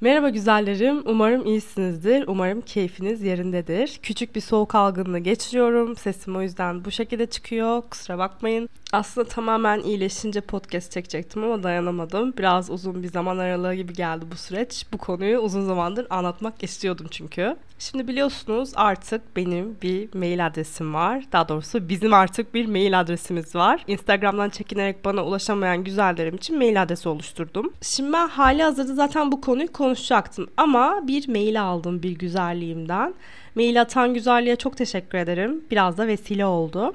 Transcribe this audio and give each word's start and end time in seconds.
Merhaba 0.00 0.28
güzellerim. 0.28 1.02
Umarım 1.04 1.46
iyisinizdir. 1.46 2.24
Umarım 2.26 2.60
keyfiniz 2.60 3.22
yerindedir. 3.22 3.98
Küçük 4.02 4.34
bir 4.34 4.40
soğuk 4.40 4.74
algınlığı 4.74 5.18
geçiriyorum. 5.18 5.96
Sesim 5.96 6.36
o 6.36 6.42
yüzden 6.42 6.84
bu 6.84 6.90
şekilde 6.90 7.26
çıkıyor. 7.26 7.82
Kusura 7.90 8.18
bakmayın. 8.18 8.68
Aslında 8.92 9.28
tamamen 9.28 9.80
iyileşince 9.80 10.40
podcast 10.40 10.92
çekecektim 10.92 11.44
ama 11.44 11.62
dayanamadım. 11.62 12.34
Biraz 12.38 12.70
uzun 12.70 13.02
bir 13.02 13.08
zaman 13.08 13.38
aralığı 13.38 13.74
gibi 13.74 13.92
geldi 13.92 14.24
bu 14.32 14.36
süreç. 14.36 14.86
Bu 14.92 14.98
konuyu 14.98 15.38
uzun 15.38 15.66
zamandır 15.66 16.06
anlatmak 16.10 16.62
istiyordum 16.62 17.06
çünkü. 17.10 17.56
Şimdi 17.78 18.08
biliyorsunuz 18.08 18.72
artık 18.74 19.36
benim 19.36 19.76
bir 19.82 20.14
mail 20.14 20.46
adresim 20.46 20.94
var. 20.94 21.24
Daha 21.32 21.48
doğrusu 21.48 21.88
bizim 21.88 22.14
artık 22.14 22.54
bir 22.54 22.66
mail 22.66 23.00
adresimiz 23.00 23.54
var. 23.54 23.84
Instagram'dan 23.86 24.50
çekinerek 24.50 25.04
bana 25.04 25.24
ulaşamayan 25.24 25.84
güzellerim 25.84 26.36
için 26.36 26.58
mail 26.58 26.82
adresi 26.82 27.08
oluşturdum. 27.08 27.72
Şimdi 27.82 28.12
ben 28.12 28.28
hali 28.28 28.62
hazırda 28.62 28.94
zaten 28.94 29.32
bu 29.32 29.40
konuyu 29.40 29.72
konuşacaktım 29.88 30.50
ama 30.56 31.00
bir 31.06 31.28
mail 31.28 31.62
aldım 31.62 32.02
bir 32.02 32.12
güzelliğimden. 32.12 33.14
Mail 33.54 33.80
atan 33.80 34.14
güzelliğe 34.14 34.56
çok 34.56 34.76
teşekkür 34.76 35.18
ederim. 35.18 35.64
Biraz 35.70 35.98
da 35.98 36.06
vesile 36.06 36.46
oldu. 36.46 36.94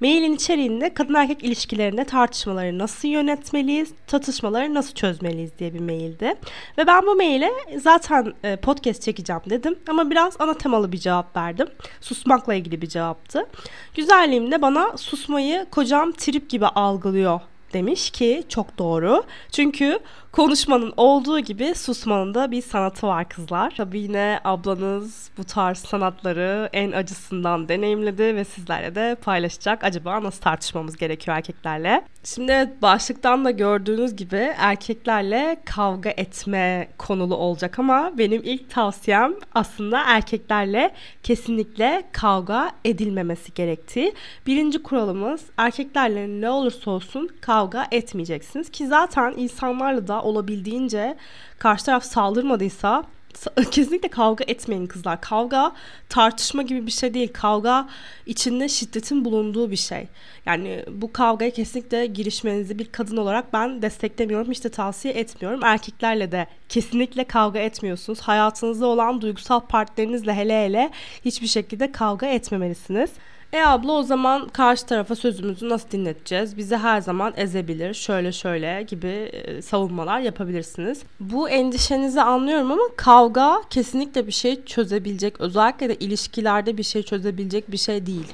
Mailin 0.00 0.32
içeriğinde 0.32 0.94
kadın 0.94 1.14
erkek 1.14 1.44
ilişkilerinde 1.44 2.04
tartışmaları 2.04 2.78
nasıl 2.78 3.08
yönetmeliyiz, 3.08 3.92
tartışmaları 4.06 4.74
nasıl 4.74 4.94
çözmeliyiz 4.94 5.58
diye 5.58 5.74
bir 5.74 5.80
maildi. 5.80 6.34
Ve 6.78 6.86
ben 6.86 7.06
bu 7.06 7.14
maile 7.14 7.50
zaten 7.80 8.32
e, 8.44 8.56
podcast 8.56 9.02
çekeceğim 9.02 9.42
dedim 9.50 9.78
ama 9.88 10.10
biraz 10.10 10.36
ana 10.38 10.54
temalı 10.54 10.92
bir 10.92 10.98
cevap 10.98 11.36
verdim. 11.36 11.68
Susmakla 12.00 12.54
ilgili 12.54 12.82
bir 12.82 12.88
cevaptı. 12.88 13.46
Güzelliğim 13.94 14.50
de 14.52 14.62
bana 14.62 14.96
susmayı 14.96 15.66
kocam 15.70 16.12
trip 16.12 16.50
gibi 16.50 16.66
algılıyor 16.66 17.40
demiş 17.72 18.10
ki 18.10 18.44
çok 18.48 18.78
doğru. 18.78 19.22
Çünkü 19.52 19.98
konuşmanın 20.32 20.92
olduğu 20.96 21.40
gibi 21.40 21.74
susmanın 21.74 22.34
da 22.34 22.50
bir 22.50 22.62
sanatı 22.62 23.06
var 23.06 23.28
kızlar. 23.28 23.74
Tabii 23.76 24.00
yine 24.00 24.40
ablanız 24.44 25.30
bu 25.38 25.44
tarz 25.44 25.78
sanatları 25.78 26.68
en 26.72 26.92
acısından 26.92 27.68
deneyimledi 27.68 28.22
ve 28.36 28.44
sizlerle 28.44 28.94
de 28.94 29.16
paylaşacak. 29.24 29.84
Acaba 29.84 30.22
nasıl 30.22 30.40
tartışmamız 30.40 30.96
gerekiyor 30.96 31.36
erkeklerle? 31.36 32.04
Şimdi 32.24 32.74
başlıktan 32.82 33.44
da 33.44 33.50
gördüğünüz 33.50 34.16
gibi 34.16 34.52
erkeklerle 34.58 35.56
kavga 35.64 36.10
etme 36.10 36.88
konulu 36.98 37.36
olacak 37.36 37.78
ama 37.78 38.12
benim 38.18 38.42
ilk 38.44 38.70
tavsiyem 38.70 39.34
aslında 39.54 40.02
erkeklerle 40.06 40.90
kesinlikle 41.22 42.02
kavga 42.12 42.70
edilmemesi 42.84 43.54
gerektiği. 43.54 44.12
Birinci 44.46 44.82
kuralımız 44.82 45.44
erkeklerle 45.56 46.40
ne 46.40 46.50
olursa 46.50 46.90
olsun 46.90 47.28
kavga 47.40 47.86
etmeyeceksiniz 47.90 48.70
ki 48.70 48.86
zaten 48.86 49.34
insanlarla 49.36 50.08
da 50.08 50.21
olabildiğince 50.22 51.16
karşı 51.58 51.84
taraf 51.84 52.04
saldırmadıysa 52.04 53.04
kesinlikle 53.70 54.08
kavga 54.08 54.44
etmeyin 54.48 54.86
kızlar. 54.86 55.20
Kavga 55.20 55.72
tartışma 56.08 56.62
gibi 56.62 56.86
bir 56.86 56.90
şey 56.92 57.14
değil. 57.14 57.32
Kavga 57.32 57.88
içinde 58.26 58.68
şiddetin 58.68 59.24
bulunduğu 59.24 59.70
bir 59.70 59.76
şey. 59.76 60.08
Yani 60.46 60.84
bu 60.88 61.12
kavgaya 61.12 61.50
kesinlikle 61.50 62.06
girişmenizi 62.06 62.78
bir 62.78 62.92
kadın 62.92 63.16
olarak 63.16 63.52
ben 63.52 63.82
desteklemiyorum. 63.82 64.50
Hiç 64.50 64.64
de 64.64 64.68
tavsiye 64.68 65.14
etmiyorum. 65.14 65.60
Erkeklerle 65.64 66.32
de 66.32 66.46
kesinlikle 66.68 67.24
kavga 67.24 67.58
etmiyorsunuz. 67.58 68.20
Hayatınızda 68.20 68.86
olan 68.86 69.20
duygusal 69.20 69.60
partnerinizle 69.60 70.34
hele 70.34 70.64
hele 70.64 70.90
hiçbir 71.24 71.46
şekilde 71.46 71.92
kavga 71.92 72.26
etmemelisiniz. 72.26 73.10
E 73.52 73.60
abla 73.62 73.92
o 73.92 74.02
zaman 74.02 74.48
karşı 74.48 74.86
tarafa 74.86 75.16
sözümüzü 75.16 75.68
nasıl 75.68 75.90
dinleteceğiz? 75.90 76.56
Bizi 76.56 76.76
her 76.76 77.00
zaman 77.00 77.32
ezebilir, 77.36 77.94
şöyle 77.94 78.32
şöyle 78.32 78.82
gibi 78.82 79.06
e, 79.08 79.62
savunmalar 79.62 80.20
yapabilirsiniz. 80.20 81.02
Bu 81.20 81.48
endişenizi 81.48 82.22
anlıyorum 82.22 82.72
ama 82.72 82.82
kavga 82.96 83.62
kesinlikle 83.70 84.26
bir 84.26 84.32
şey 84.32 84.64
çözebilecek, 84.64 85.40
özellikle 85.40 85.88
de 85.88 85.94
ilişkilerde 85.94 86.76
bir 86.78 86.82
şey 86.82 87.02
çözebilecek 87.02 87.70
bir 87.72 87.76
şey 87.76 88.06
değil. 88.06 88.32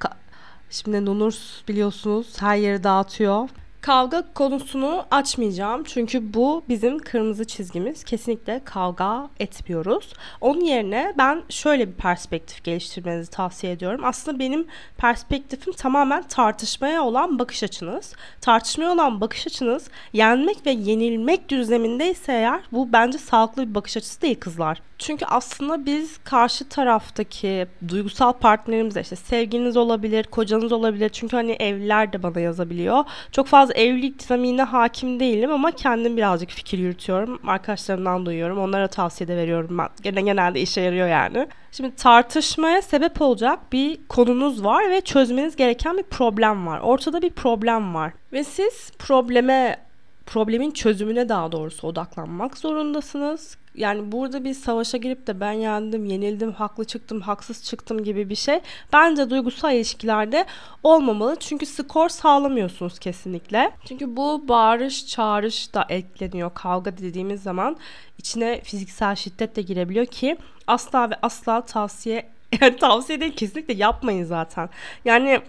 Ka- 0.00 0.12
Şimdi 0.70 1.04
Nunur 1.06 1.34
biliyorsunuz 1.68 2.26
her 2.40 2.56
yeri 2.56 2.84
dağıtıyor. 2.84 3.48
Kavga 3.80 4.24
konusunu 4.34 5.04
açmayacağım 5.10 5.84
çünkü 5.84 6.34
bu 6.34 6.62
bizim 6.68 6.98
kırmızı 6.98 7.44
çizgimiz. 7.44 8.04
Kesinlikle 8.04 8.60
kavga 8.64 9.28
etmiyoruz. 9.40 10.12
Onun 10.40 10.60
yerine 10.60 11.14
ben 11.18 11.42
şöyle 11.48 11.88
bir 11.88 11.94
perspektif 11.94 12.64
geliştirmenizi 12.64 13.30
tavsiye 13.30 13.72
ediyorum. 13.72 14.00
Aslında 14.04 14.38
benim 14.38 14.66
perspektifim 14.96 15.72
tamamen 15.72 16.22
tartışmaya 16.22 17.02
olan 17.02 17.38
bakış 17.38 17.62
açınız. 17.62 18.14
Tartışmaya 18.40 18.92
olan 18.92 19.20
bakış 19.20 19.46
açınız 19.46 19.88
yenmek 20.12 20.66
ve 20.66 20.70
yenilmek 20.70 21.48
düzlemindeyse 21.48 22.32
eğer 22.32 22.60
bu 22.72 22.92
bence 22.92 23.18
sağlıklı 23.18 23.68
bir 23.68 23.74
bakış 23.74 23.96
açısı 23.96 24.22
değil 24.22 24.40
kızlar. 24.40 24.82
Çünkü 25.00 25.24
aslında 25.24 25.86
biz 25.86 26.18
karşı 26.18 26.68
taraftaki 26.68 27.66
duygusal 27.88 28.32
partnerimize 28.32 29.00
işte 29.00 29.16
sevginiz 29.16 29.76
olabilir, 29.76 30.24
kocanız 30.24 30.72
olabilir. 30.72 31.08
Çünkü 31.08 31.36
hani 31.36 31.52
evliler 31.52 32.12
de 32.12 32.22
bana 32.22 32.40
yazabiliyor. 32.40 33.04
Çok 33.32 33.46
fazla 33.46 33.69
evlilik 33.74 34.28
dinamiğine 34.28 34.62
hakim 34.62 35.20
değilim 35.20 35.52
ama 35.52 35.70
kendim 35.70 36.16
birazcık 36.16 36.50
fikir 36.50 36.78
yürütüyorum. 36.78 37.40
Arkadaşlarımdan 37.46 38.26
duyuyorum. 38.26 38.58
Onlara 38.58 38.88
tavsiye 38.88 39.28
de 39.28 39.36
veriyorum 39.36 39.78
ben. 39.78 39.88
Gene 40.02 40.22
genelde 40.22 40.60
işe 40.60 40.80
yarıyor 40.80 41.08
yani. 41.08 41.48
Şimdi 41.72 41.96
tartışmaya 41.96 42.82
sebep 42.82 43.22
olacak 43.22 43.58
bir 43.72 43.98
konunuz 44.08 44.64
var 44.64 44.90
ve 44.90 45.00
çözmeniz 45.00 45.56
gereken 45.56 45.98
bir 45.98 46.02
problem 46.02 46.66
var. 46.66 46.80
Ortada 46.80 47.22
bir 47.22 47.30
problem 47.30 47.94
var. 47.94 48.12
Ve 48.32 48.44
siz 48.44 48.90
probleme 48.98 49.76
problemin 50.26 50.70
çözümüne 50.70 51.28
daha 51.28 51.52
doğrusu 51.52 51.86
odaklanmak 51.86 52.58
zorundasınız. 52.58 53.56
Yani 53.74 54.12
burada 54.12 54.44
bir 54.44 54.54
savaşa 54.54 54.98
girip 54.98 55.26
de 55.26 55.40
ben 55.40 55.52
yendim, 55.52 56.04
yenildim, 56.04 56.52
haklı 56.52 56.84
çıktım, 56.84 57.20
haksız 57.20 57.64
çıktım 57.64 58.04
gibi 58.04 58.28
bir 58.30 58.34
şey 58.34 58.60
bence 58.92 59.30
duygusal 59.30 59.74
ilişkilerde 59.74 60.46
olmamalı. 60.82 61.36
Çünkü 61.40 61.66
skor 61.66 62.08
sağlamıyorsunuz 62.08 62.98
kesinlikle. 62.98 63.70
Çünkü 63.84 64.16
bu 64.16 64.48
bağırış, 64.48 65.06
çağrış 65.06 65.74
da 65.74 65.86
ekleniyor 65.88 66.50
kavga 66.54 66.96
dediğimiz 66.96 67.42
zaman 67.42 67.76
içine 68.18 68.60
fiziksel 68.60 69.16
şiddet 69.16 69.56
de 69.56 69.62
girebiliyor 69.62 70.06
ki 70.06 70.36
asla 70.66 71.10
ve 71.10 71.14
asla 71.22 71.60
tavsiye 71.60 72.28
yani 72.60 72.76
tavsiye 72.80 73.20
değil 73.20 73.36
kesinlikle 73.36 73.74
yapmayın 73.74 74.24
zaten. 74.24 74.68
Yani 75.04 75.40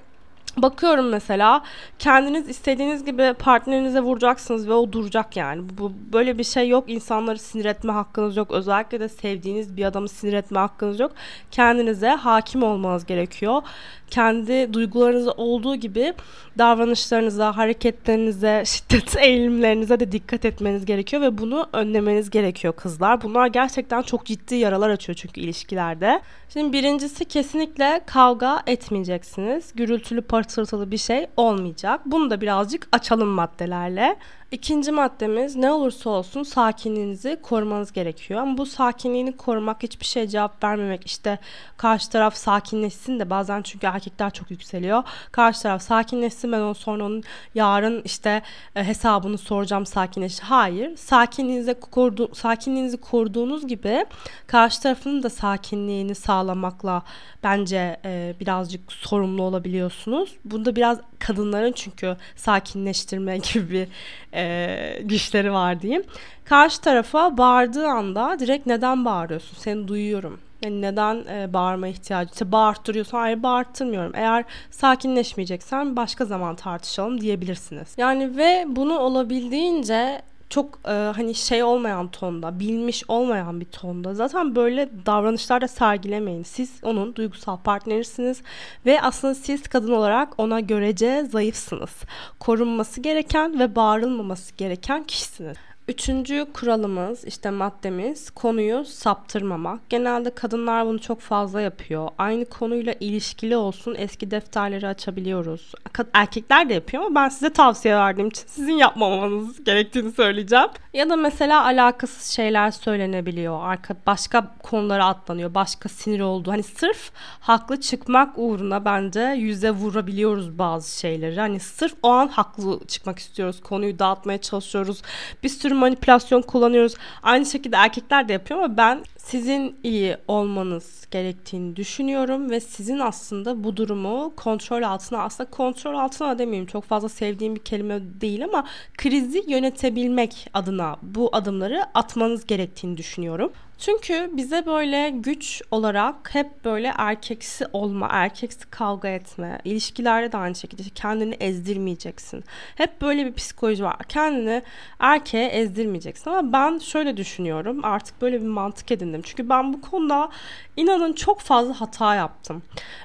Bakıyorum 0.58 1.10
mesela 1.10 1.64
kendiniz 2.00 2.50
istediğiniz 2.50 3.06
gibi 3.06 3.34
partnerinize 3.40 4.02
vuracaksınız 4.02 4.68
ve 4.68 4.74
o 4.74 4.92
duracak 4.92 5.38
yani. 5.38 5.64
Bu 5.78 5.92
böyle 6.14 6.38
bir 6.38 6.44
şey 6.44 6.70
yok. 6.70 6.84
İnsanları 6.88 7.40
sinir 7.40 7.66
etme 7.66 7.94
hakkınız 7.94 8.38
yok. 8.38 8.52
Özellikle 8.52 9.00
de 9.00 9.10
sevdiğiniz 9.10 9.78
bir 9.78 9.86
adamı 9.86 10.10
sinir 10.10 10.34
etme 10.34 10.60
hakkınız 10.60 11.00
yok. 11.00 11.12
Kendinize 11.52 12.10
hakim 12.10 12.64
olmanız 12.64 13.06
gerekiyor. 13.06 13.62
Kendi 14.12 14.74
duygularınızda 14.74 15.32
olduğu 15.32 15.76
gibi 15.76 16.14
davranışlarınıza, 16.58 17.58
hareketlerinize, 17.58 18.64
şiddet 18.66 19.18
eğilimlerinize 19.18 20.00
de 20.00 20.12
dikkat 20.12 20.46
etmeniz 20.46 20.86
gerekiyor 20.86 21.22
ve 21.22 21.38
bunu 21.38 21.70
önlemeniz 21.74 22.30
gerekiyor 22.30 22.74
kızlar. 22.74 23.22
Bunlar 23.22 23.48
gerçekten 23.48 24.02
çok 24.02 24.26
ciddi 24.26 24.56
yaralar 24.56 24.90
açıyor 24.90 25.16
çünkü 25.16 25.42
ilişkilerde. 25.42 26.22
Şimdi 26.54 26.74
birincisi 26.74 27.26
kesinlikle 27.26 28.02
kavga 28.06 28.64
etmeyeceksiniz. 28.68 29.74
Gürültülü 29.76 30.22
patırtılı 30.22 30.92
bir 30.92 30.98
şey 30.98 31.28
olmayacak. 31.38 32.02
Bunu 32.06 32.30
da 32.30 32.42
birazcık 32.42 32.88
açalım 32.92 33.30
maddelerle. 33.30 34.16
İkinci 34.52 34.92
maddemiz 34.92 35.56
ne 35.56 35.72
olursa 35.72 36.10
olsun 36.10 36.44
sakinliğinizi 36.44 37.38
korumanız 37.42 37.92
gerekiyor. 37.92 38.42
Ama 38.42 38.58
bu 38.58 38.66
sakinliğini 38.66 39.38
korumak 39.38 39.84
hiçbir 39.84 40.06
şey 40.06 40.28
cevap 40.28 40.64
vermemek 40.64 41.06
işte 41.06 41.40
karşı 41.78 42.10
taraf 42.10 42.36
sakinleşsin 42.36 43.20
de 43.20 43.30
bazen 43.30 43.62
çünkü 43.62 43.88
erkekler 43.88 44.34
çok 44.34 44.52
yükseliyor. 44.52 45.04
Karşı 45.32 45.62
taraf 45.62 45.82
sakinleşsin 45.82 46.52
ben 46.52 46.60
onu 46.60 46.76
sonra 46.76 47.06
onun 47.06 47.24
yarın 47.56 48.02
işte 48.06 48.42
e, 48.76 48.84
hesabını 48.84 49.38
soracağım 49.38 49.86
sakinleş. 49.86 50.40
Hayır. 50.40 50.98
Sakinliğinizi 50.98 51.74
korudu, 51.74 52.36
sakinliğinizi 52.36 52.98
koruduğunuz 52.98 53.68
gibi 53.68 54.06
karşı 54.48 54.82
tarafının 54.82 55.24
da 55.24 55.30
sakinliğini 55.30 56.16
sağlamakla 56.16 57.04
bence 57.44 58.00
e, 58.06 58.36
birazcık 58.40 58.92
sorumlu 58.92 59.44
olabiliyorsunuz. 59.44 60.36
Bunda 60.46 60.76
biraz 60.76 61.00
kadınların 61.32 61.72
çünkü 61.72 62.18
sakinleştirme 62.36 63.38
gibi 63.54 63.70
bir 63.72 63.88
e, 64.34 65.02
güçleri 65.02 65.54
var 65.54 65.82
diyeyim. 65.82 66.04
Karşı 66.46 66.82
tarafa 66.82 67.38
bağırdığı 67.38 67.88
anda 67.88 68.40
direkt 68.40 68.68
neden 68.68 69.06
bağırıyorsun? 69.06 69.58
Seni 69.58 69.88
duyuyorum. 69.88 70.40
Yani 70.62 70.82
neden 70.82 71.16
e, 71.16 71.54
bağırma 71.54 71.88
ihtiyacı? 71.88 72.32
İşte 72.34 72.52
bağırttırıyorsan 72.52 73.20
hayır 73.20 73.44
bağırttırmıyorum. 73.44 74.12
Eğer 74.16 74.44
sakinleşmeyeceksen 74.72 75.96
başka 75.96 76.26
zaman 76.26 76.56
tartışalım 76.56 77.22
diyebilirsiniz. 77.22 77.88
Yani 77.98 78.38
ve 78.38 78.66
bunu 78.68 79.00
olabildiğince 79.00 80.22
çok 80.52 80.80
e, 80.88 80.92
hani 80.92 81.36
şey 81.36 81.64
olmayan 81.64 82.08
tonda, 82.08 82.60
bilmiş 82.60 83.04
olmayan 83.08 83.60
bir 83.60 83.66
tonda. 83.66 84.14
Zaten 84.14 84.56
böyle 84.56 84.90
davranışlar 85.06 85.62
da 85.62 85.68
sergilemeyin. 85.68 86.44
Siz 86.44 86.72
onun 86.84 87.16
duygusal 87.16 87.58
partnerisiniz 87.58 88.42
ve 88.86 89.02
aslında 89.02 89.36
siz 89.36 89.64
kadın 89.64 89.92
olarak 89.92 90.40
ona 90.40 90.60
görece 90.60 91.24
zayıfsınız. 91.32 91.92
Korunması 92.40 93.02
gereken 93.02 93.60
ve 93.60 93.76
bağırılmaması 93.76 94.56
gereken 94.56 95.04
kişisiniz. 95.04 95.58
Üçüncü 95.88 96.46
kuralımız 96.54 97.26
işte 97.26 97.50
maddemiz 97.50 98.30
konuyu 98.30 98.86
saptırmamak. 98.86 99.90
Genelde 99.90 100.30
kadınlar 100.30 100.86
bunu 100.86 101.02
çok 101.02 101.22
fazla 101.22 101.62
yapıyor. 101.62 102.10
Aynı 102.18 102.46
konuyla 102.46 102.94
ilişkili 103.00 103.58
olsun 103.58 103.96
eski 103.98 104.32
defterleri 104.32 104.88
açabiliyoruz. 104.88 105.72
Erkekler 106.14 106.70
de 106.70 106.74
yapıyor 106.74 107.04
ama 107.04 107.16
ben 107.16 107.30
size 107.30 107.50
tavsiye 107.50 107.96
verdiğim 107.96 108.30
için 108.30 108.44
sizin 108.48 108.74
yapmamanız 108.74 109.64
gerektiğini 109.64 110.12
söyleyeceğim. 110.12 110.70
Ya 110.94 111.10
da 111.10 111.16
mesela 111.16 111.66
alakasız 111.66 112.24
şeyler 112.24 112.72
söylenebiliyor. 112.72 113.60
Arka 113.64 113.96
başka 114.08 114.56
konulara 114.64 115.06
atlanıyor. 115.06 115.54
Başka 115.54 115.90
sinir 115.90 116.20
olduğu. 116.20 116.52
Hani 116.52 116.64
sırf 116.64 117.12
haklı 117.40 117.82
çıkmak 117.82 118.34
uğruna 118.38 118.86
bence 118.86 119.22
yüze 119.22 119.72
vurabiliyoruz 119.72 120.60
bazı 120.60 121.00
şeyleri. 121.00 121.40
Hani 121.40 121.60
sırf 121.60 121.94
o 122.04 122.10
an 122.10 122.28
haklı 122.28 122.80
çıkmak 122.88 123.20
istiyoruz. 123.20 123.62
Konuyu 123.62 124.00
dağıtmaya 124.00 124.42
çalışıyoruz. 124.42 125.02
Bir 125.44 125.50
sürü 125.50 125.71
manipülasyon 125.72 126.42
kullanıyoruz. 126.42 126.94
Aynı 127.24 127.46
şekilde 127.46 127.76
erkekler 127.76 128.28
de 128.28 128.34
yapıyor 128.34 128.60
ama 128.60 128.78
ben 128.78 129.04
sizin 129.18 129.76
iyi 129.84 130.18
olmanız 130.28 131.08
gerektiğini 131.12 131.76
düşünüyorum 131.76 132.50
ve 132.50 132.60
sizin 132.60 133.00
aslında 133.00 133.64
bu 133.64 133.78
durumu 133.78 134.34
kontrol 134.36 134.82
altına 134.82 135.24
aslında 135.24 135.50
kontrol 135.50 135.96
altına 135.96 136.40
demeyeyim 136.40 136.66
çok 136.66 136.84
fazla 136.84 137.10
sevdiğim 137.10 137.56
bir 137.56 137.60
kelime 137.60 138.02
değil 138.22 138.44
ama 138.44 138.68
krizi 138.98 139.44
yönetebilmek 139.48 140.50
adına 140.54 140.98
bu 141.02 141.30
adımları 141.32 141.84
atmanız 141.94 142.46
gerektiğini 142.46 142.98
düşünüyorum. 142.98 143.52
Çünkü 143.82 144.30
bize 144.34 144.66
böyle 144.66 145.10
güç 145.10 145.62
olarak 145.72 146.36
hep 146.36 146.66
böyle 146.66 146.94
erkeksi 146.98 147.66
olma, 147.74 148.08
erkeksi 148.12 148.70
kavga 148.70 149.08
etme, 149.08 149.60
ilişkilerde 149.66 150.32
de 150.32 150.38
aynı 150.38 150.56
şekilde 150.56 150.84
kendini 150.96 151.36
ezdirmeyeceksin. 151.36 152.44
Hep 152.76 153.02
böyle 153.02 153.26
bir 153.26 153.34
psikoloji 153.34 153.84
var. 153.84 153.98
Kendini 154.10 154.62
erkeğe 155.00 155.48
ezdirmeyeceksin 155.48 156.30
ama 156.30 156.54
ben 156.54 156.78
şöyle 156.78 157.18
düşünüyorum. 157.18 157.86
Artık 157.86 158.22
böyle 158.22 158.42
bir 158.42 158.48
mantık 158.48 158.92
edindim. 158.92 159.22
Çünkü 159.22 159.50
ben 159.50 159.74
bu 159.74 159.82
konuda 159.82 160.30
inanın 160.78 161.14
çok 161.14 161.40
fazla 161.40 161.82
hata 161.82 162.16
yaptım. 162.16 162.64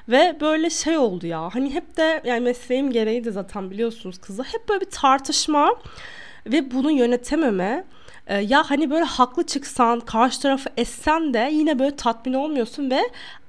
Ve 0.09 0.37
böyle 0.41 0.69
şey 0.69 0.97
oldu 0.97 1.27
ya. 1.27 1.49
Hani 1.53 1.73
hep 1.73 1.97
de 1.97 2.21
yani 2.25 2.39
mesleğim 2.39 2.91
gereği 2.91 3.23
de 3.23 3.31
zaten 3.31 3.71
biliyorsunuz 3.71 4.17
kızlar. 4.17 4.47
Hep 4.47 4.69
böyle 4.69 4.81
bir 4.81 4.91
tartışma 4.91 5.75
ve 6.45 6.71
bunu 6.71 6.91
yönetememe 6.91 7.83
ee, 8.27 8.37
ya 8.37 8.63
hani 8.69 8.89
böyle 8.89 9.03
haklı 9.03 9.45
çıksan, 9.45 9.99
karşı 9.99 10.41
tarafı 10.41 10.69
essen 10.77 11.33
de 11.33 11.49
yine 11.53 11.79
böyle 11.79 11.95
tatmin 11.95 12.33
olmuyorsun 12.33 12.91
ve 12.91 12.99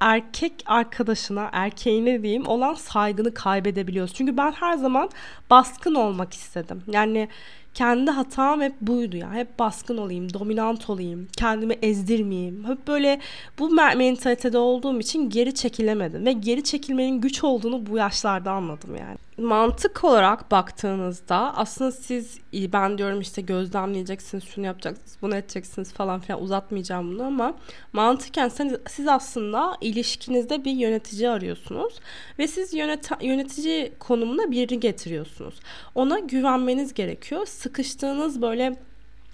erkek 0.00 0.52
arkadaşına, 0.66 1.48
erkeğine 1.52 2.22
diyeyim 2.22 2.46
olan 2.46 2.74
saygını 2.74 3.34
kaybedebiliyorsun. 3.34 4.14
Çünkü 4.14 4.36
ben 4.36 4.52
her 4.52 4.76
zaman 4.76 5.10
baskın 5.50 5.94
olmak 5.94 6.34
istedim. 6.34 6.82
Yani 6.92 7.28
kendi 7.74 8.10
hatam 8.10 8.60
hep 8.60 8.80
buydu 8.80 9.16
ya. 9.16 9.32
Hep 9.32 9.58
baskın 9.58 9.98
olayım, 9.98 10.34
dominant 10.34 10.90
olayım, 10.90 11.28
kendimi 11.36 11.74
ezdirmeyeyim. 11.82 12.64
Hep 12.68 12.88
böyle 12.88 13.20
bu 13.58 13.70
mentalitede 13.70 14.58
olduğum 14.58 15.00
için 15.00 15.30
geri 15.30 15.54
çekilemedim. 15.54 16.26
Ve 16.26 16.32
geri 16.32 16.64
çekilmenin 16.64 17.20
güç 17.20 17.44
olduğunu 17.44 17.86
bu 17.86 17.96
yaşlarda 17.96 18.50
anladım 18.50 18.96
yani 18.96 19.27
mantık 19.38 20.04
olarak 20.04 20.50
baktığınızda 20.50 21.56
aslında 21.56 21.92
siz 21.92 22.38
ben 22.52 22.98
diyorum 22.98 23.20
işte 23.20 23.42
gözlemleyeceksiniz, 23.42 24.44
şunu 24.44 24.66
yapacaksınız, 24.66 25.18
bunu 25.22 25.36
edeceksiniz 25.36 25.92
falan 25.92 26.20
filan 26.20 26.42
uzatmayacağım 26.42 27.10
bunu 27.14 27.22
ama 27.22 27.54
mantıken 27.92 28.48
siz, 28.48 28.72
siz 28.88 29.08
aslında 29.08 29.76
ilişkinizde 29.80 30.64
bir 30.64 30.72
yönetici 30.72 31.30
arıyorsunuz 31.30 31.94
ve 32.38 32.46
siz 32.46 32.74
yönet 32.74 33.10
yönetici 33.20 33.92
konumuna 33.98 34.50
birini 34.50 34.80
getiriyorsunuz. 34.80 35.54
Ona 35.94 36.18
güvenmeniz 36.18 36.94
gerekiyor. 36.94 37.46
Sıkıştığınız 37.46 38.42
böyle 38.42 38.76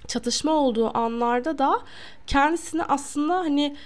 çatışma 0.08 0.52
olduğu 0.52 0.98
anlarda 0.98 1.58
da 1.58 1.80
kendisini 2.26 2.82
aslında 2.82 3.34
hani 3.34 3.76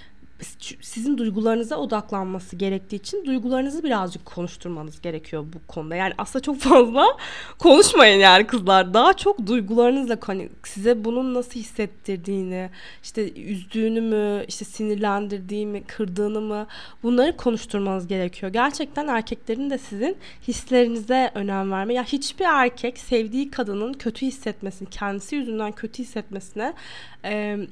sizin 0.81 1.17
duygularınıza 1.17 1.75
odaklanması 1.75 2.55
gerektiği 2.55 2.95
için 2.95 3.25
duygularınızı 3.25 3.83
birazcık 3.83 4.25
konuşturmanız 4.25 5.01
gerekiyor 5.01 5.45
bu 5.53 5.67
konuda. 5.67 5.95
Yani 5.95 6.13
aslında 6.17 6.43
çok 6.43 6.59
fazla 6.59 7.05
konuşmayın 7.59 8.19
yani 8.19 8.47
kızlar. 8.47 8.93
Daha 8.93 9.13
çok 9.13 9.47
duygularınızla 9.47 10.17
hani 10.21 10.49
size 10.63 11.05
bunun 11.05 11.33
nasıl 11.33 11.59
hissettirdiğini, 11.59 12.69
işte 13.03 13.33
üzdüğünü 13.33 14.01
mü, 14.01 14.45
işte 14.47 14.65
sinirlendirdiğini, 14.65 15.83
kırdığını 15.83 16.41
mı 16.41 16.67
bunları 17.03 17.37
konuşturmanız 17.37 18.07
gerekiyor. 18.07 18.51
Gerçekten 18.51 19.07
erkeklerin 19.07 19.69
de 19.69 19.77
sizin 19.77 20.17
hislerinize 20.47 21.31
önem 21.35 21.71
verme. 21.71 21.93
Ya 21.93 22.03
hiçbir 22.03 22.45
erkek 22.45 22.97
sevdiği 22.97 23.51
kadının 23.51 23.93
kötü 23.93 24.25
hissetmesini, 24.25 24.89
kendisi 24.89 25.35
yüzünden 25.35 25.71
kötü 25.71 26.03
hissetmesine 26.03 26.73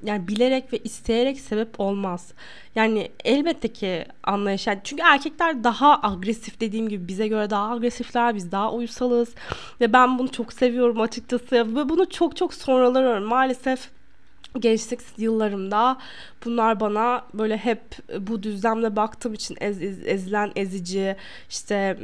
yani 0.03 0.27
bilerek 0.27 0.73
ve 0.73 0.77
isteyerek 0.77 1.39
sebep 1.39 1.79
olmaz. 1.79 2.33
Yani 2.75 3.12
elbette 3.25 3.68
ki 3.68 4.06
anlayış. 4.24 4.68
Yani 4.68 4.80
çünkü 4.83 5.04
erkekler 5.04 5.63
daha 5.63 6.00
agresif 6.04 6.59
dediğim 6.59 6.89
gibi 6.89 7.07
bize 7.07 7.27
göre 7.27 7.50
daha 7.50 7.71
agresifler. 7.71 8.36
Biz 8.36 8.51
daha 8.51 8.71
uysalız. 8.71 9.36
Ve 9.81 9.94
ben 9.94 10.19
bunu 10.19 10.31
çok 10.31 10.54
seviyorum 10.54 11.01
açıkçası. 11.01 11.75
Ve 11.75 11.89
bunu 11.89 12.09
çok 12.09 12.36
çok 12.36 12.54
sonralar 12.54 13.04
öğrendim. 13.04 13.30
Maalesef 13.30 13.96
gençlik 14.62 15.00
yıllarımda 15.18 15.98
bunlar 16.45 16.80
bana 16.80 17.25
böyle 17.33 17.57
hep 17.57 17.81
bu 18.19 18.44
düzlemde 18.44 18.95
baktığım 18.95 19.33
için 19.33 19.57
ez, 19.62 19.81
ez, 19.81 20.07
ezilen 20.07 20.51
ezici 20.56 21.15
işte 21.50 21.98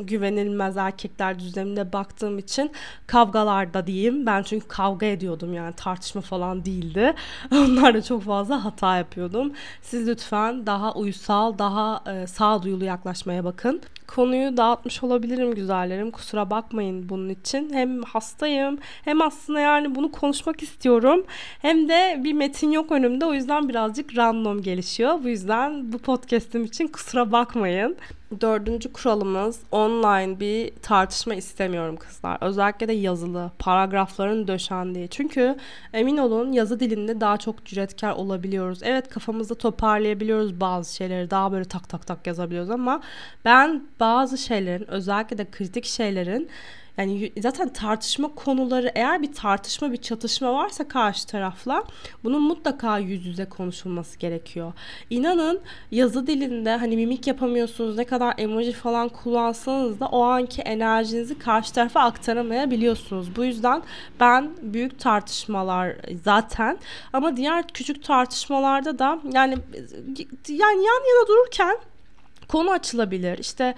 güvenilmez 0.00 0.76
erkekler 0.76 1.38
düzleminde 1.38 1.92
baktığım 1.92 2.38
için 2.38 2.72
kavgalarda 3.06 3.86
diyeyim. 3.86 4.26
Ben 4.26 4.42
çünkü 4.42 4.68
kavga 4.68 5.06
ediyordum 5.06 5.54
yani 5.54 5.74
tartışma 5.74 6.20
falan 6.20 6.64
değildi. 6.64 7.14
Onlar 7.52 7.94
da 7.94 8.02
çok 8.02 8.22
fazla 8.22 8.64
hata 8.64 8.96
yapıyordum. 8.96 9.52
Siz 9.82 10.08
lütfen 10.08 10.66
daha 10.66 10.94
uysal 10.94 11.58
daha 11.58 12.02
e, 12.06 12.26
sağduyulu 12.26 12.84
yaklaşmaya 12.84 13.44
bakın 13.44 13.82
konuyu 14.06 14.56
dağıtmış 14.56 15.02
olabilirim 15.02 15.54
güzellerim. 15.54 16.10
Kusura 16.10 16.50
bakmayın 16.50 17.08
bunun 17.08 17.28
için. 17.28 17.72
Hem 17.72 18.02
hastayım 18.02 18.78
hem 19.04 19.22
aslında 19.22 19.60
yani 19.60 19.94
bunu 19.94 20.12
konuşmak 20.12 20.62
istiyorum. 20.62 21.24
Hem 21.62 21.88
de 21.88 22.20
bir 22.24 22.32
metin 22.32 22.70
yok 22.70 22.92
önümde. 22.92 23.24
O 23.24 23.34
yüzden 23.34 23.68
birazcık 23.68 24.16
random 24.16 24.62
gelişiyor. 24.62 25.24
Bu 25.24 25.28
yüzden 25.28 25.92
bu 25.92 25.98
podcast'im 25.98 26.64
için 26.64 26.86
kusura 26.86 27.32
bakmayın. 27.32 27.96
Dördüncü 28.40 28.92
kuralımız 28.92 29.60
online 29.72 30.40
bir 30.40 30.72
tartışma 30.82 31.34
istemiyorum 31.34 31.96
kızlar. 31.96 32.38
Özellikle 32.40 32.88
de 32.88 32.92
yazılı, 32.92 33.50
paragrafların 33.58 34.48
döşendiği. 34.48 35.08
Çünkü 35.08 35.56
emin 35.92 36.16
olun 36.16 36.52
yazı 36.52 36.80
dilinde 36.80 37.20
daha 37.20 37.36
çok 37.36 37.64
cüretkar 37.64 38.12
olabiliyoruz. 38.12 38.78
Evet 38.82 39.08
kafamızda 39.08 39.54
toparlayabiliyoruz 39.54 40.60
bazı 40.60 40.94
şeyleri. 40.94 41.30
Daha 41.30 41.52
böyle 41.52 41.64
tak 41.64 41.88
tak 41.88 42.06
tak 42.06 42.26
yazabiliyoruz 42.26 42.70
ama 42.70 43.00
ben 43.44 43.82
bazı 44.00 44.38
şeylerin 44.38 44.90
özellikle 44.90 45.38
de 45.38 45.50
kritik 45.50 45.84
şeylerin 45.84 46.48
yani 46.98 47.32
zaten 47.38 47.68
tartışma 47.68 48.34
konuları 48.34 48.92
eğer 48.94 49.22
bir 49.22 49.32
tartışma 49.32 49.92
bir 49.92 49.96
çatışma 49.96 50.54
varsa 50.54 50.88
karşı 50.88 51.26
tarafla 51.26 51.84
bunun 52.24 52.42
mutlaka 52.42 52.98
yüz 52.98 53.26
yüze 53.26 53.44
konuşulması 53.44 54.18
gerekiyor. 54.18 54.72
İnanın 55.10 55.60
yazı 55.90 56.26
dilinde 56.26 56.76
hani 56.76 56.96
mimik 56.96 57.26
yapamıyorsunuz 57.26 57.96
ne 57.96 58.04
kadar 58.04 58.34
emoji 58.38 58.72
falan 58.72 59.08
kullansanız 59.08 60.00
da 60.00 60.06
o 60.06 60.22
anki 60.22 60.62
enerjinizi 60.62 61.38
karşı 61.38 61.72
tarafa 61.72 62.00
aktaramayabiliyorsunuz. 62.00 63.36
Bu 63.36 63.44
yüzden 63.44 63.82
ben 64.20 64.50
büyük 64.62 64.98
tartışmalar 64.98 65.96
zaten 66.24 66.78
ama 67.12 67.36
diğer 67.36 67.68
küçük 67.68 68.04
tartışmalarda 68.04 68.98
da 68.98 69.18
yani 69.32 69.56
yani 70.48 70.84
yan 70.84 71.04
yana 71.06 71.28
dururken 71.28 71.76
konu 72.48 72.70
açılabilir. 72.70 73.38
İşte 73.38 73.74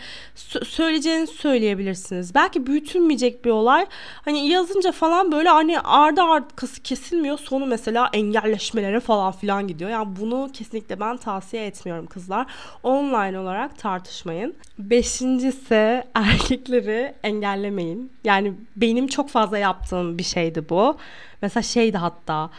söyleyeceğinizi 0.65 1.33
söyleyebilirsiniz. 1.33 2.35
Belki 2.35 2.67
büyütülmeyecek 2.67 3.45
bir 3.45 3.51
olay. 3.51 3.87
Hani 4.25 4.49
yazınca 4.49 4.93
falan 4.93 5.33
böyle 5.33 5.49
hani 5.49 5.81
ardı 5.81 6.23
arkası 6.23 6.83
kesilmiyor. 6.83 7.39
Sonu 7.39 7.67
mesela 7.67 8.11
engelleşmelere 8.13 9.01
falan 9.01 9.33
filan 9.33 9.69
gidiyor. 9.69 9.91
Yani 9.91 10.17
bunu 10.21 10.51
kesinlikle 10.53 11.01
ben 11.01 11.17
tavsiye 11.17 11.67
etmiyorum 11.67 12.07
kızlar. 12.07 12.47
Online 12.83 13.39
olarak 13.39 13.79
tartışmayın. 13.79 14.55
Beşincisi 14.79 15.75
erkekleri 16.15 17.15
engellemeyin. 17.23 18.13
Yani 18.25 18.53
benim 18.77 19.07
çok 19.07 19.29
fazla 19.29 19.59
yaptığım 19.59 20.19
bir 20.19 20.25
şeydi 20.25 20.69
bu. 20.69 20.97
Mesela 21.43 21.63
şeydi 21.63 21.97
hatta 21.97 22.51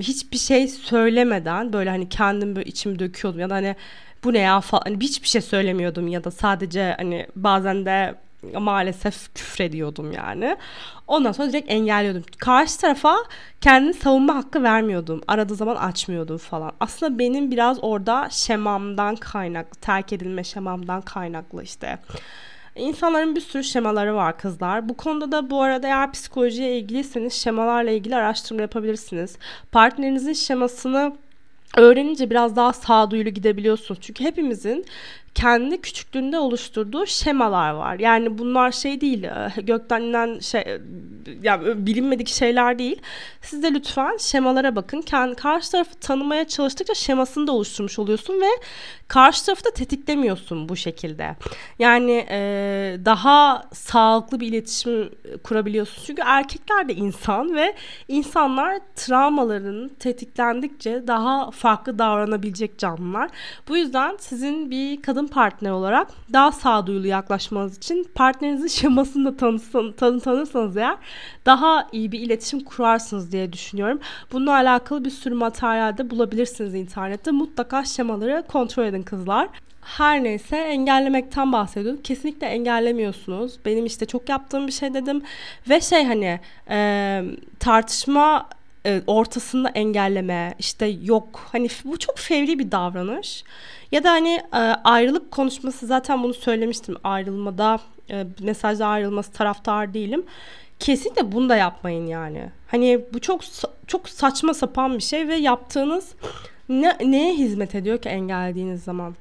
hiçbir 0.00 0.38
şey 0.38 0.68
söylemeden 0.68 1.72
böyle 1.72 1.90
hani 1.90 2.08
kendim 2.08 2.56
böyle 2.56 2.68
içimi 2.68 2.98
döküyordum 2.98 3.40
ya 3.40 3.50
da 3.50 3.54
hani 3.54 3.76
bu 4.24 4.32
ne 4.32 4.38
ya 4.38 4.60
falan 4.60 4.82
hani 4.84 5.00
hiçbir 5.00 5.28
şey 5.28 5.40
söylemiyordum 5.40 6.08
ya 6.08 6.24
da 6.24 6.30
sadece 6.30 6.94
hani 6.98 7.26
bazen 7.36 7.86
de 7.86 8.14
maalesef 8.58 9.34
küfrediyordum 9.34 10.12
yani. 10.12 10.56
Ondan 11.06 11.32
sonra 11.32 11.48
direkt 11.48 11.70
engelliyordum. 11.70 12.22
Karşı 12.38 12.80
tarafa 12.80 13.16
kendini 13.60 13.94
savunma 13.94 14.34
hakkı 14.34 14.62
vermiyordum. 14.62 15.20
Aradığı 15.28 15.54
zaman 15.54 15.76
açmıyordum 15.76 16.38
falan. 16.38 16.72
Aslında 16.80 17.18
benim 17.18 17.50
biraz 17.50 17.78
orada 17.82 18.28
şemamdan 18.30 19.16
kaynaklı, 19.16 19.80
terk 19.80 20.12
edilme 20.12 20.44
şemamdan 20.44 21.00
kaynaklı 21.00 21.62
işte 21.62 21.98
İnsanların 22.78 23.36
bir 23.36 23.40
sürü 23.40 23.64
şemaları 23.64 24.14
var 24.14 24.38
kızlar. 24.38 24.88
Bu 24.88 24.96
konuda 24.96 25.32
da 25.32 25.50
bu 25.50 25.62
arada 25.62 25.86
eğer 25.86 26.12
psikolojiye 26.12 26.78
ilgiliyseniz 26.78 27.32
şemalarla 27.32 27.90
ilgili 27.90 28.16
araştırma 28.16 28.60
yapabilirsiniz. 28.60 29.38
Partnerinizin 29.72 30.32
şemasını 30.32 31.12
öğrenince 31.76 32.30
biraz 32.30 32.56
daha 32.56 32.72
sağduyulu 32.72 33.30
gidebiliyorsunuz. 33.30 34.00
Çünkü 34.00 34.24
hepimizin 34.24 34.84
kendi 35.34 35.80
küçüklüğünde 35.80 36.38
oluşturduğu 36.38 37.06
şemalar 37.06 37.70
var. 37.70 37.98
Yani 37.98 38.38
bunlar 38.38 38.72
şey 38.72 39.00
değil, 39.00 39.24
e, 39.24 39.52
gökten 39.62 40.00
inen 40.02 40.38
şey, 40.38 40.60
e, 40.60 40.80
yani 41.42 41.86
bilinmedik 41.86 42.28
şeyler 42.28 42.78
değil. 42.78 43.02
Siz 43.42 43.62
de 43.62 43.74
lütfen 43.74 44.16
şemalara 44.16 44.76
bakın. 44.76 45.00
Kendi 45.00 45.34
karşı 45.34 45.70
tarafı 45.70 45.94
tanımaya 45.94 46.48
çalıştıkça 46.48 46.94
şemasını 46.94 47.46
da 47.46 47.52
oluşturmuş 47.52 47.98
oluyorsun 47.98 48.40
ve 48.40 48.48
karşı 49.08 49.46
tarafı 49.46 49.64
da 49.64 49.70
tetiklemiyorsun 49.70 50.68
bu 50.68 50.76
şekilde. 50.76 51.36
Yani 51.78 52.26
e, 52.30 52.38
daha 53.04 53.68
sağlıklı 53.72 54.40
bir 54.40 54.46
iletişim 54.46 55.10
kurabiliyorsun. 55.44 56.02
Çünkü 56.06 56.22
erkekler 56.24 56.88
de 56.88 56.94
insan 56.94 57.54
ve 57.54 57.74
insanlar 58.08 58.78
travmaların 58.96 59.88
tetiklendikçe 59.88 61.06
daha 61.06 61.50
farklı 61.50 61.98
davranabilecek 61.98 62.78
canlılar. 62.78 63.30
Bu 63.68 63.76
yüzden 63.76 64.16
sizin 64.20 64.70
bir 64.70 65.02
kadın 65.02 65.17
partner 65.26 65.70
olarak 65.70 66.08
daha 66.32 66.52
sağduyulu 66.52 67.06
yaklaşmanız 67.06 67.76
için 67.76 68.06
partnerinizin 68.14 68.66
şemasını 68.80 69.32
da 69.32 69.36
tanısan, 69.36 69.92
tanı, 69.92 70.20
tanırsanız 70.20 70.76
eğer 70.76 70.96
daha 71.46 71.86
iyi 71.92 72.12
bir 72.12 72.20
iletişim 72.20 72.64
kurarsınız 72.64 73.32
diye 73.32 73.52
düşünüyorum. 73.52 74.00
Bununla 74.32 74.52
alakalı 74.52 75.04
bir 75.04 75.10
sürü 75.10 75.34
materyalde 75.34 76.10
bulabilirsiniz 76.10 76.74
internette. 76.74 77.30
Mutlaka 77.30 77.84
şemaları 77.84 78.44
kontrol 78.48 78.84
edin 78.84 79.02
kızlar. 79.02 79.48
Her 79.96 80.24
neyse 80.24 80.56
engellemekten 80.56 81.52
bahsediyorduk. 81.52 82.04
Kesinlikle 82.04 82.46
engellemiyorsunuz. 82.46 83.58
Benim 83.64 83.86
işte 83.86 84.06
çok 84.06 84.28
yaptığım 84.28 84.66
bir 84.66 84.72
şey 84.72 84.94
dedim. 84.94 85.22
Ve 85.68 85.80
şey 85.80 86.04
hani 86.04 86.40
e, 86.70 87.22
tartışma 87.60 88.48
e, 88.86 89.02
ortasında 89.06 89.68
engelleme 89.68 90.54
işte 90.58 90.86
yok 90.86 91.40
hani 91.52 91.68
bu 91.84 91.98
çok 91.98 92.18
fevri 92.18 92.58
bir 92.58 92.70
davranış. 92.70 93.44
Ya 93.92 94.04
da 94.04 94.10
hani 94.10 94.40
e, 94.52 94.58
ayrılık 94.84 95.30
konuşması 95.30 95.86
zaten 95.86 96.22
bunu 96.22 96.34
söylemiştim 96.34 96.96
ayrılmada 97.04 97.78
e, 98.10 98.26
mesajda 98.40 98.86
ayrılması 98.86 99.32
taraftar 99.32 99.94
değilim. 99.94 100.24
Kesinlikle 100.78 101.32
bunu 101.32 101.48
da 101.48 101.56
yapmayın 101.56 102.06
yani. 102.06 102.50
Hani 102.66 103.00
bu 103.12 103.20
çok 103.20 103.40
çok 103.86 104.08
saçma 104.08 104.54
sapan 104.54 104.94
bir 104.94 105.02
şey 105.02 105.28
ve 105.28 105.34
yaptığınız 105.34 106.14
ne, 106.68 106.96
neye 107.04 107.34
hizmet 107.34 107.74
ediyor 107.74 107.98
ki 107.98 108.08
engellediğiniz 108.08 108.84
zaman 108.84 109.14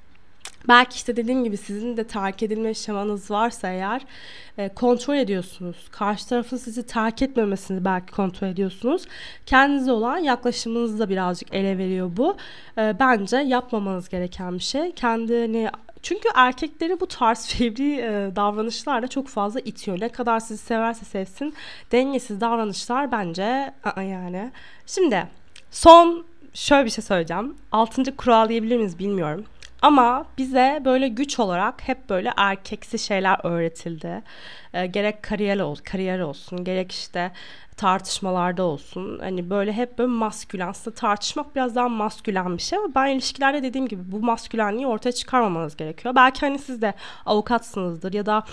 Belki 0.67 0.95
işte 0.95 1.15
dediğim 1.15 1.43
gibi 1.43 1.57
sizin 1.57 1.97
de 1.97 2.03
terk 2.03 2.43
edilme 2.43 2.73
şemanız 2.73 3.31
varsa 3.31 3.69
eğer 3.69 4.01
e, 4.57 4.69
kontrol 4.69 5.15
ediyorsunuz. 5.15 5.87
Karşı 5.91 6.27
tarafın 6.27 6.57
sizi 6.57 6.85
terk 6.85 7.21
etmemesini 7.21 7.85
belki 7.85 8.11
kontrol 8.11 8.47
ediyorsunuz. 8.47 9.03
Kendinize 9.45 9.91
olan 9.91 10.17
yaklaşımınızı 10.17 10.99
da 10.99 11.09
birazcık 11.09 11.53
ele 11.53 11.77
veriyor 11.77 12.11
bu. 12.17 12.37
E, 12.77 12.95
bence 12.99 13.37
yapmamanız 13.37 14.09
gereken 14.09 14.53
bir 14.53 14.63
şey. 14.63 14.91
Kendini 14.91 15.69
çünkü 16.01 16.29
erkekleri 16.35 16.99
bu 16.99 17.07
tarz 17.07 17.47
fevri 17.57 17.95
e, 17.95 18.35
davranışlarla 18.35 19.07
çok 19.07 19.27
fazla 19.27 19.59
itiyor. 19.59 19.99
Ne 19.99 20.09
kadar 20.09 20.39
sizi 20.39 20.65
severse 20.65 21.05
sevsin 21.05 21.53
dengesiz 21.91 22.41
davranışlar 22.41 23.11
bence 23.11 23.73
a 23.83 24.01
yani. 24.01 24.51
Şimdi 24.85 25.27
son 25.71 26.25
şöyle 26.53 26.85
bir 26.85 26.89
şey 26.89 27.03
söyleyeceğim. 27.03 27.55
Altıncı 27.71 28.15
kural 28.15 28.49
diyebilir 28.49 28.77
miyiz 28.77 28.99
bilmiyorum. 28.99 29.45
Ama 29.81 30.25
bize 30.37 30.81
böyle 30.85 31.07
güç 31.07 31.39
olarak 31.39 31.87
hep 31.87 32.09
böyle 32.09 32.33
erkeksi 32.37 32.99
şeyler 32.99 33.39
öğretildi. 33.43 34.21
E, 34.73 34.85
gerek 34.85 35.23
kariyer, 35.23 35.59
ol, 35.59 35.75
kariyer 35.75 36.19
olsun, 36.19 36.63
gerek 36.63 36.91
işte 36.91 37.31
tartışmalarda 37.77 38.63
olsun. 38.63 39.19
Hani 39.19 39.49
böyle 39.49 39.73
hep 39.73 39.97
böyle 39.97 40.11
maskülen. 40.11 40.67
Aslında 40.67 40.95
tartışmak 40.95 41.55
biraz 41.55 41.75
daha 41.75 41.89
maskülen 41.89 42.57
bir 42.57 42.61
şey 42.61 42.79
ama 42.79 42.95
ben 42.95 43.07
ilişkilerde 43.07 43.63
dediğim 43.63 43.87
gibi 43.87 44.11
bu 44.11 44.19
maskülenliği 44.19 44.87
ortaya 44.87 45.11
çıkarmamanız 45.11 45.77
gerekiyor. 45.77 46.15
Belki 46.15 46.39
hani 46.41 46.59
siz 46.59 46.81
de 46.81 46.93
avukatsınızdır 47.25 48.13
ya 48.13 48.25
da 48.25 48.43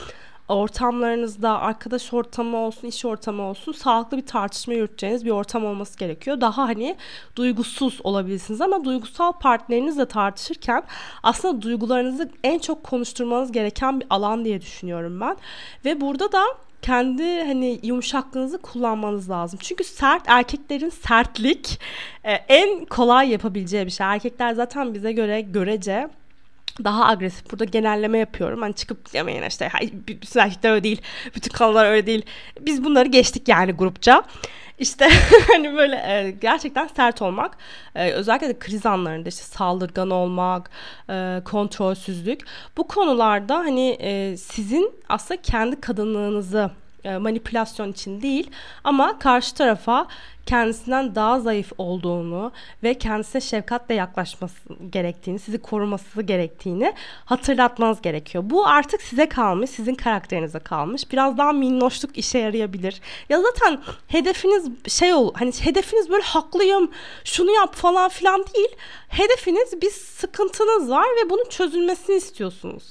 ortamlarınızda 0.49 1.61
arkadaş 1.61 2.13
ortamı 2.13 2.57
olsun, 2.57 2.89
iş 2.89 3.05
ortamı 3.05 3.43
olsun 3.43 3.73
sağlıklı 3.73 4.17
bir 4.17 4.27
tartışma 4.27 4.75
yürüteceğiniz 4.75 5.25
bir 5.25 5.31
ortam 5.31 5.65
olması 5.65 5.99
gerekiyor. 5.99 6.41
Daha 6.41 6.63
hani 6.63 6.97
duygusuz 7.37 8.01
olabilirsiniz 8.05 8.61
ama 8.61 8.85
duygusal 8.85 9.33
partnerinizle 9.33 10.07
tartışırken 10.07 10.83
aslında 11.23 11.63
duygularınızı 11.63 12.31
en 12.45 12.59
çok 12.59 12.85
konuşturmanız 12.85 13.53
gereken 13.53 14.01
bir 14.01 14.07
alan 14.11 14.45
diye 14.45 14.61
düşünüyorum 14.61 15.21
ben. 15.21 15.37
Ve 15.85 16.01
burada 16.01 16.33
da 16.33 16.45
kendi 16.83 17.43
hani 17.43 17.81
yumuşaklığınızı 17.83 18.59
kullanmanız 18.59 19.31
lazım. 19.31 19.59
Çünkü 19.63 19.85
sert 19.85 20.23
erkeklerin 20.27 20.89
sertlik 20.89 21.81
e, 22.25 22.33
en 22.33 22.85
kolay 22.85 23.31
yapabileceği 23.31 23.87
bir 23.87 23.91
şey. 23.91 24.07
Erkekler 24.07 24.53
zaten 24.53 24.95
bize 24.95 25.13
göre 25.13 25.41
görece 25.41 26.09
daha 26.85 27.07
agresif. 27.07 27.51
Burada 27.51 27.65
genelleme 27.65 28.19
yapıyorum. 28.19 28.63
Hani 28.63 28.75
çıkıp 28.75 29.13
demeyin 29.13 29.43
işte 29.43 29.71
bütün 29.93 30.41
erkekler 30.41 30.71
öyle 30.71 30.85
değil. 30.85 31.03
Bütün 31.35 31.53
kadınlar 31.53 31.87
öyle 31.87 32.07
değil. 32.07 32.23
Biz 32.61 32.85
bunları 32.85 33.09
geçtik 33.09 33.49
yani 33.49 33.73
grupça. 33.73 34.23
İşte 34.79 35.09
hani 35.53 35.77
böyle 35.77 35.97
e, 35.97 36.31
gerçekten 36.31 36.87
sert 36.87 37.23
olmak 37.23 37.59
e, 37.95 38.11
özellikle 38.11 38.49
de 38.49 38.59
kriz 38.59 38.87
anlarında 38.87 39.29
işte 39.29 39.43
saldırgan 39.43 40.11
olmak, 40.11 40.71
e, 41.11 41.41
kontrolsüzlük 41.45 42.41
bu 42.77 42.89
konularda 42.89 43.57
hani 43.57 43.97
e, 44.01 44.37
sizin 44.37 44.93
aslında 45.09 45.43
kendi 45.43 45.81
kadınlığınızı 45.81 46.71
e, 47.05 47.17
manipülasyon 47.17 47.93
için 47.93 48.23
değil 48.23 48.51
ama 48.85 49.19
karşı 49.19 49.55
tarafa 49.55 50.07
kendisinden 50.47 51.15
daha 51.15 51.41
zayıf 51.41 51.73
olduğunu 51.79 52.53
ve 52.83 52.95
kendisine 52.95 53.41
şefkatle 53.41 53.95
yaklaşması 53.95 54.55
gerektiğini, 54.91 55.39
sizi 55.39 55.59
koruması 55.59 56.23
gerektiğini 56.23 56.95
hatırlatmanız 57.25 58.03
gerekiyor. 58.03 58.45
Bu 58.47 58.67
artık 58.67 59.03
size 59.03 59.29
kalmış, 59.29 59.71
sizin 59.71 59.95
karakterinize 59.95 60.59
kalmış. 60.59 61.13
Biraz 61.13 61.39
daha 61.39 61.53
minnoşluk 61.53 62.19
işe 62.19 62.39
yarayabilir. 62.39 63.01
Ya 63.29 63.43
zaten 63.43 63.81
hedefiniz 64.09 64.69
şey 64.89 65.15
ol, 65.15 65.35
hani 65.35 65.53
hedefiniz 65.61 66.11
böyle 66.11 66.23
haklıyım, 66.23 66.91
şunu 67.25 67.51
yap 67.51 67.75
falan 67.75 68.09
filan 68.09 68.45
değil. 68.55 68.77
Hedefiniz 69.09 69.83
bir 69.83 69.91
sıkıntınız 69.91 70.91
var 70.91 71.07
ve 71.25 71.31
bunun 71.31 71.49
çözülmesini 71.49 72.17
istiyorsunuz. 72.17 72.83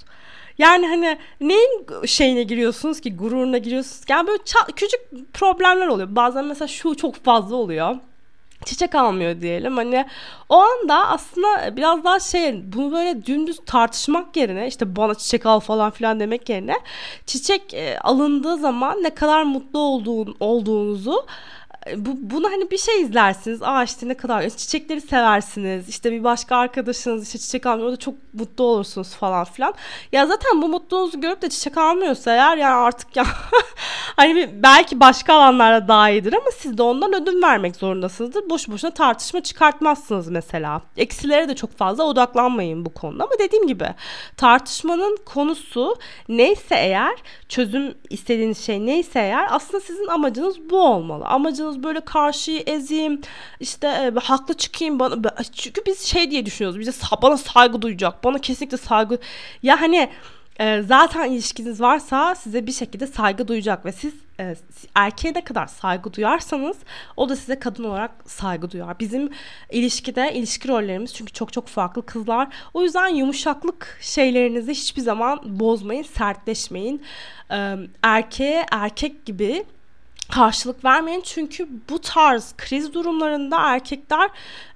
Yani 0.57 0.87
hani 0.87 1.17
neyin 1.41 1.85
şeyine 2.05 2.43
giriyorsunuz 2.43 3.01
ki 3.01 3.15
gururuna 3.15 3.57
giriyorsunuz 3.57 4.01
yani 4.09 4.27
böyle 4.27 4.43
küçük 4.75 5.33
problemler 5.33 5.87
oluyor. 5.87 6.15
Bazen 6.15 6.45
mesela 6.45 6.67
şu 6.67 6.95
çok 6.95 7.15
fazla 7.15 7.55
oluyor 7.55 7.95
çiçek 8.65 8.95
almıyor 8.95 9.41
diyelim. 9.41 9.77
Hani 9.77 10.05
o 10.49 10.55
anda 10.55 11.07
aslında 11.07 11.77
biraz 11.77 12.03
daha 12.03 12.19
şey 12.19 12.73
bunu 12.73 12.91
böyle 12.91 13.25
dümdüz 13.25 13.59
tartışmak 13.65 14.37
yerine 14.37 14.67
işte 14.67 14.95
bana 14.95 15.15
çiçek 15.15 15.45
al 15.45 15.59
falan 15.59 15.91
filan 15.91 16.19
demek 16.19 16.49
yerine 16.49 16.75
çiçek 17.25 17.73
e, 17.73 17.99
alındığı 17.99 18.57
zaman 18.57 19.03
ne 19.03 19.09
kadar 19.09 19.43
mutlu 19.43 19.79
olduğun, 19.79 20.35
olduğunuzu 20.39 21.25
bu, 21.97 22.09
bunu 22.21 22.47
hani 22.51 22.71
bir 22.71 22.77
şey 22.77 23.01
izlersiniz. 23.01 23.61
Aa 23.63 23.83
işte 23.83 24.07
ne 24.07 24.13
kadar 24.13 24.49
çiçekleri 24.49 25.01
seversiniz. 25.01 25.89
İşte 25.89 26.11
bir 26.11 26.23
başka 26.23 26.57
arkadaşınız 26.57 27.23
işte 27.23 27.39
çiçek 27.39 27.65
almıyor. 27.65 27.87
Orada 27.87 27.99
çok 27.99 28.15
mutlu 28.33 28.63
olursunuz 28.63 29.15
falan 29.15 29.43
filan. 29.43 29.73
Ya 30.11 30.27
zaten 30.27 30.61
bu 30.61 30.67
mutluluğunuzu 30.67 31.21
görüp 31.21 31.41
de 31.41 31.49
çiçek 31.49 31.77
almıyorsa 31.77 32.31
eğer 32.31 32.57
yani 32.57 32.75
artık 32.75 33.15
ya 33.15 33.25
hani 34.15 34.49
belki 34.63 34.99
başka 34.99 35.33
alanlarda 35.33 35.87
daha 35.87 36.09
iyidir 36.09 36.33
ama 36.33 36.51
siz 36.57 36.77
de 36.77 36.83
ondan 36.83 37.13
ödün 37.13 37.41
vermek 37.41 37.75
zorundasınızdır. 37.75 38.49
Boş 38.49 38.69
boşuna 38.69 38.91
tartışma 38.91 39.41
çıkartmazsınız 39.41 40.27
mesela. 40.27 40.81
Eksilere 40.97 41.49
de 41.49 41.55
çok 41.55 41.77
fazla 41.77 42.03
odaklanmayın 42.03 42.85
bu 42.85 42.93
konuda 42.93 43.23
ama 43.23 43.33
dediğim 43.39 43.67
gibi 43.67 43.87
tartışmanın 44.37 45.17
konusu 45.25 45.95
neyse 46.29 46.75
eğer 46.75 47.15
çözüm 47.49 47.93
istediğiniz 48.09 48.65
şey 48.65 48.85
neyse 48.85 49.19
eğer 49.19 49.47
aslında 49.49 49.79
sizin 49.79 50.07
amacınız 50.07 50.69
bu 50.69 50.81
olmalı. 50.81 51.25
Amacınız 51.25 51.72
yapıyorsunuz 51.73 51.83
böyle 51.83 52.01
karşıyı 52.01 52.63
ezeyim 52.65 53.21
işte 53.59 53.87
e, 53.87 54.19
haklı 54.19 54.53
çıkayım 54.53 54.99
bana 54.99 55.15
çünkü 55.53 55.81
biz 55.85 56.01
şey 56.01 56.31
diye 56.31 56.45
düşünüyoruz 56.45 56.79
bize 56.79 56.91
bana 57.21 57.37
saygı 57.37 57.81
duyacak 57.81 58.23
bana 58.23 58.39
kesinlikle 58.39 58.77
saygı 58.77 59.19
ya 59.63 59.81
hani 59.81 60.09
e, 60.59 60.81
zaten 60.81 61.31
ilişkiniz 61.31 61.81
varsa 61.81 62.35
size 62.35 62.67
bir 62.67 62.71
şekilde 62.71 63.07
saygı 63.07 63.47
duyacak 63.47 63.85
ve 63.85 63.91
siz 63.91 64.13
e, 64.39 64.55
erkeğe 64.95 65.33
ne 65.33 65.43
kadar 65.43 65.67
saygı 65.67 66.13
duyarsanız 66.13 66.77
o 67.17 67.29
da 67.29 67.35
size 67.35 67.59
kadın 67.59 67.83
olarak 67.83 68.11
saygı 68.25 68.71
duyar. 68.71 68.99
Bizim 68.99 69.29
ilişkide 69.71 70.33
ilişki 70.33 70.67
rollerimiz 70.67 71.13
çünkü 71.13 71.33
çok 71.33 71.53
çok 71.53 71.67
farklı 71.67 72.05
kızlar. 72.05 72.47
O 72.73 72.83
yüzden 72.83 73.07
yumuşaklık 73.07 73.97
şeylerinizi 74.01 74.71
hiçbir 74.71 75.01
zaman 75.01 75.39
bozmayın, 75.45 76.03
sertleşmeyin. 76.03 77.01
E, 77.51 77.77
erkeğe 78.03 78.65
erkek 78.71 79.25
gibi 79.25 79.65
karşılık 80.31 80.85
vermeyin. 80.85 81.21
Çünkü 81.25 81.67
bu 81.89 82.01
tarz 82.01 82.53
kriz 82.57 82.93
durumlarında 82.93 83.57
erkekler 83.61 84.29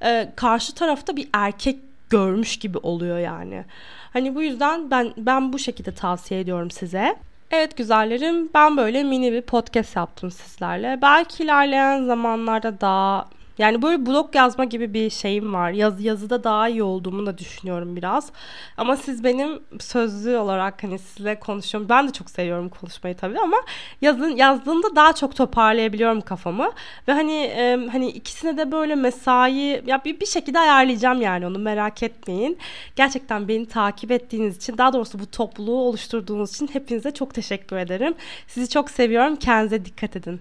e, 0.03 0.31
karşı 0.35 0.75
tarafta 0.75 1.15
bir 1.15 1.29
erkek 1.33 1.79
görmüş 2.09 2.59
gibi 2.59 2.77
oluyor 2.77 3.17
yani. 3.19 3.65
Hani 4.13 4.35
bu 4.35 4.41
yüzden 4.41 4.91
ben 4.91 5.13
ben 5.17 5.53
bu 5.53 5.59
şekilde 5.59 5.91
tavsiye 5.91 6.39
ediyorum 6.39 6.71
size. 6.71 7.15
Evet 7.51 7.77
güzellerim 7.77 8.49
ben 8.53 8.77
böyle 8.77 9.03
mini 9.03 9.31
bir 9.31 9.41
podcast 9.41 9.95
yaptım 9.95 10.31
sizlerle. 10.31 10.99
Belki 11.01 11.43
ilerleyen 11.43 12.05
zamanlarda 12.05 12.81
daha 12.81 13.29
yani 13.57 13.81
böyle 13.81 14.05
blog 14.05 14.35
yazma 14.35 14.65
gibi 14.65 14.93
bir 14.93 15.09
şeyim 15.09 15.53
var. 15.53 15.71
Yaz, 15.71 16.03
yazıda 16.03 16.43
daha 16.43 16.69
iyi 16.69 16.83
olduğumu 16.83 17.25
da 17.25 17.37
düşünüyorum 17.37 17.95
biraz. 17.95 18.31
Ama 18.77 18.97
siz 18.97 19.23
benim 19.23 19.59
sözlü 19.79 20.37
olarak 20.37 20.83
hani 20.83 20.99
sizle 20.99 21.39
konuşuyorum. 21.39 21.89
Ben 21.89 22.07
de 22.07 22.13
çok 22.13 22.29
seviyorum 22.29 22.69
konuşmayı 22.69 23.15
tabii 23.15 23.39
ama 23.39 23.57
yazın 24.01 24.35
yazdığımda 24.35 24.95
daha 24.95 25.13
çok 25.13 25.35
toparlayabiliyorum 25.35 26.21
kafamı. 26.21 26.71
Ve 27.07 27.11
hani 27.11 27.33
e, 27.33 27.87
hani 27.91 28.09
ikisine 28.09 28.57
de 28.57 28.71
böyle 28.71 28.95
mesai 28.95 29.83
ya 29.85 30.01
bir, 30.05 30.19
bir 30.19 30.25
şekilde 30.25 30.59
ayarlayacağım 30.59 31.21
yani 31.21 31.47
onu 31.47 31.59
merak 31.59 32.03
etmeyin. 32.03 32.57
Gerçekten 32.95 33.47
beni 33.47 33.65
takip 33.65 34.11
ettiğiniz 34.11 34.57
için 34.57 34.77
daha 34.77 34.93
doğrusu 34.93 35.19
bu 35.19 35.25
topluluğu 35.31 35.81
oluşturduğunuz 35.81 36.55
için 36.55 36.69
hepinize 36.73 37.11
çok 37.11 37.33
teşekkür 37.33 37.75
ederim. 37.77 38.13
Sizi 38.47 38.69
çok 38.69 38.89
seviyorum. 38.89 39.35
Kendinize 39.35 39.85
dikkat 39.85 40.15
edin. 40.15 40.35